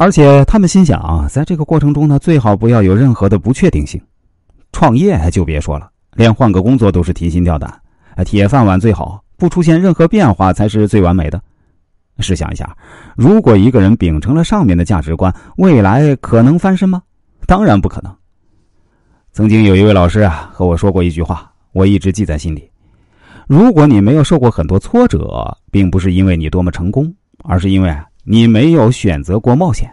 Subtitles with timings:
[0.00, 4.00] 而且他们心想，在这个过程中呢，最好不要有任何的不确定性。
[4.70, 7.68] 创业就别说了，连换个工作都是提心吊胆，
[8.24, 11.42] 铁饭碗最好，不出现任何变化才是最完美的。
[12.20, 12.76] 试想一下，
[13.16, 17.02] 如果一个人秉承了上面的价值观，未来可能翻身吗？
[17.44, 18.14] 当然不可能。
[19.32, 22.70] 曾经有一位老师啊和我说过一句话，我一直记在心里：
[23.48, 27.12] 如果你没有受过很多挫折，并不是因为你多么成功，
[27.42, 27.92] 而是因为
[28.30, 29.90] 你没有选择过冒险。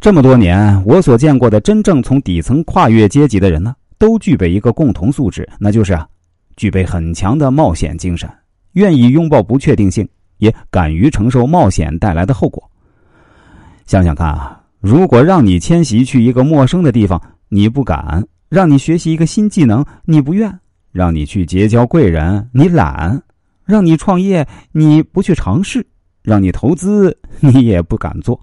[0.00, 6.06] 这么多年，我所见过的真正从底层跨越阶级的人呢，都具备一个共同素质，那就是啊，
[6.56, 8.30] 具备很强的冒险精神，
[8.74, 12.62] 愿意拥抱不确定性，也敢于承受冒险带来的后果。
[13.86, 20.48] 想想看啊，如果让你迁徙去一个陌生的地方，你不敢；让你学习一个新技能，你不愿；
[20.92, 23.18] 让你去结交贵人，你懒；
[23.64, 25.84] 让你创业，你不去尝试。
[26.24, 28.40] 让你投资， 你也不敢做，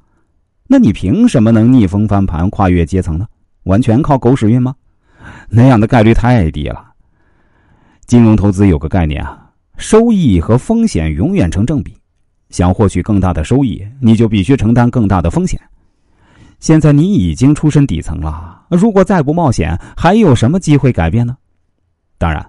[0.68, 3.28] 那你凭什么能逆风翻盘、跨越阶层呢？
[3.64, 4.74] 完全靠狗屎运吗？
[5.50, 6.94] 那样的概率太低了。
[8.06, 11.94] 金融投资有个概念啊，收益和风险永远成正比。
[12.50, 15.60] 想获取更大的收益，你就必须承担更大的风险。
[16.60, 21.36] 现在你已经出身底层了，如果再不冒险，还有什么机会改变呢？
[22.18, 22.46] 当然，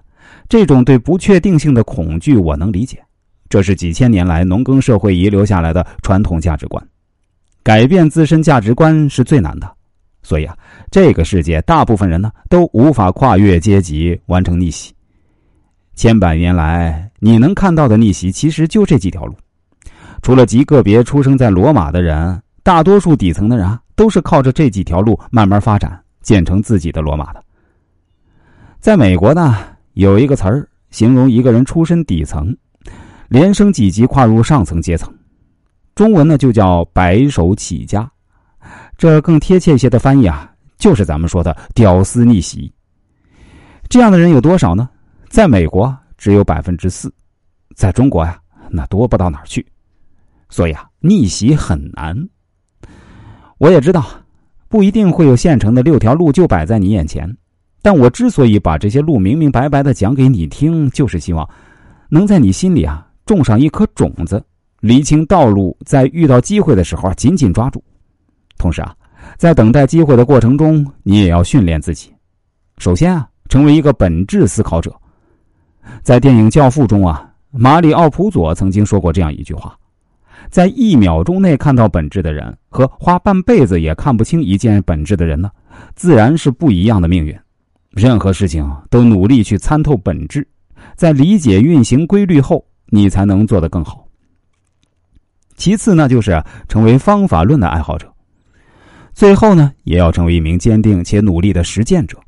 [0.47, 3.03] 这种对不确定性的恐惧，我能理解。
[3.53, 6.83] 这是几千年来农耕社会遗留下来的传统价值观，
[7.61, 9.71] 改变自身价值观是最难的，
[10.23, 10.57] 所以啊，
[10.89, 14.91] 这个世界大部分人呢都无法跨越阶级完成逆袭。
[15.93, 19.35] 千百年来，你能看到的逆袭其实就这几条路，
[20.23, 27.43] 除了极个别出生在罗马的人，大多数底层的人啊都是靠着这几条路慢慢发展，建成自己的罗马的。
[28.79, 29.59] 在美国呢，
[29.93, 32.51] 有一个词儿形容一个人出身底层。
[33.33, 35.11] 连升几级跨入上层阶层，
[35.95, 38.07] 中文呢就叫白手起家，
[38.95, 42.71] 这更贴切一些的翻译啊，就是咱们说的屌丝逆袭。
[43.89, 44.87] 这样的人有多少呢？
[45.29, 47.11] 在美国只有百分之四，
[47.75, 48.39] 在中国呀，
[48.69, 49.65] 那多不到哪儿去。
[50.47, 52.15] 所以啊，逆袭很难。
[53.57, 54.05] 我也知道，
[54.69, 57.35] 不一定会有现成的六条路就摆在你眼前，
[57.81, 61.49] 但我之所以把这些路明明白白的讲给你听，就是希望
[62.09, 63.09] 能在你心里啊。
[63.33, 64.43] 种上一颗种子，
[64.81, 67.83] 理清道路，在遇到机会的时候啊，紧紧抓住。
[68.57, 68.95] 同时啊，
[69.37, 72.13] 在等待机会的过程中，你也要训练自己。
[72.77, 74.93] 首先啊，成为一个本质思考者。
[76.03, 79.75] 在电影《教父》中啊，马里奥·普佐曾经说过这样一句话：
[80.49, 85.49] 在一秒钟内看到本质的人，和花半辈子也看不清一件本质的人呢，
[85.95, 87.35] 自然是不一样的命运。
[87.89, 90.47] 任何事情都努力去参透本质，
[90.95, 92.65] 在理解运行规律后。
[92.95, 94.05] 你才能做得更好。
[95.55, 98.13] 其次呢，就是成为方法论的爱好者。
[99.15, 102.19] 最后呢，也要成为一名坚定且努力的实践者。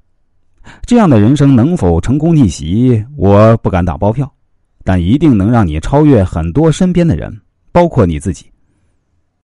[0.88, 4.34] 这样的人生能否成功逆袭，我不敢打包票，
[4.84, 8.48] 但一定能让你超越很多身边的人，包括你自己。